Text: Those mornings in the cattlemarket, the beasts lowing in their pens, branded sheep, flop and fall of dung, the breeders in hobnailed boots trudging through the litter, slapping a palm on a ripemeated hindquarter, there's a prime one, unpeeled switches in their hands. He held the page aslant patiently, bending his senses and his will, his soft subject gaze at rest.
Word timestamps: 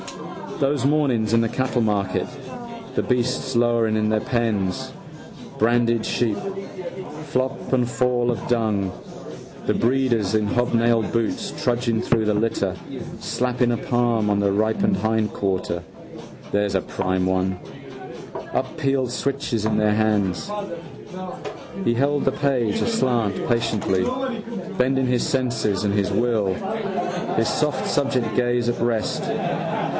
Those 0.59 0.85
mornings 0.85 1.33
in 1.33 1.41
the 1.41 1.49
cattlemarket, 1.49 2.27
the 2.95 3.01
beasts 3.03 3.55
lowing 3.55 3.95
in 3.95 4.09
their 4.09 4.19
pens, 4.21 4.93
branded 5.57 6.05
sheep, 6.05 6.37
flop 7.29 7.73
and 7.73 7.89
fall 7.89 8.29
of 8.31 8.47
dung, 8.47 8.91
the 9.65 9.73
breeders 9.73 10.33
in 10.35 10.45
hobnailed 10.47 11.11
boots 11.11 11.53
trudging 11.63 11.99
through 12.01 12.25
the 12.25 12.33
litter, 12.33 12.75
slapping 13.19 13.71
a 13.71 13.77
palm 13.77 14.29
on 14.29 14.41
a 14.43 14.47
ripemeated 14.51 14.97
hindquarter, 15.01 15.83
there's 16.51 16.75
a 16.75 16.81
prime 16.81 17.25
one, 17.25 17.59
unpeeled 18.53 19.11
switches 19.11 19.65
in 19.65 19.77
their 19.77 19.93
hands. 19.95 20.51
He 21.83 21.93
held 21.93 22.25
the 22.25 22.33
page 22.33 22.81
aslant 22.81 23.47
patiently, 23.47 24.03
bending 24.77 25.07
his 25.07 25.27
senses 25.27 25.83
and 25.85 25.93
his 25.93 26.11
will, 26.11 26.53
his 27.35 27.47
soft 27.49 27.87
subject 27.87 28.35
gaze 28.35 28.69
at 28.69 28.79
rest. 28.79 29.23